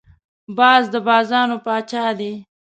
باز 0.57 0.83
د 0.93 0.95
بازانو 1.07 1.57
پاچا 1.65 2.05
دی 2.19 2.33